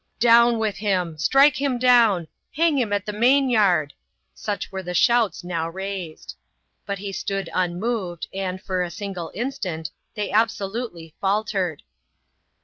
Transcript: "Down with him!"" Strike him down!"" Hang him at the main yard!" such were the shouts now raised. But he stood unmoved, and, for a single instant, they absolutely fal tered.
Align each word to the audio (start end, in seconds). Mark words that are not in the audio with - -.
"Down 0.29 0.57
with 0.57 0.77
him!"" 0.77 1.15
Strike 1.19 1.57
him 1.61 1.77
down!"" 1.77 2.27
Hang 2.57 2.75
him 2.75 2.91
at 2.91 3.05
the 3.05 3.13
main 3.13 3.51
yard!" 3.51 3.93
such 4.33 4.71
were 4.71 4.81
the 4.81 4.95
shouts 4.95 5.43
now 5.43 5.69
raised. 5.69 6.33
But 6.87 6.97
he 6.97 7.11
stood 7.11 7.51
unmoved, 7.53 8.27
and, 8.33 8.59
for 8.59 8.81
a 8.81 8.89
single 8.89 9.31
instant, 9.35 9.91
they 10.15 10.31
absolutely 10.31 11.13
fal 11.21 11.45
tered. 11.45 11.81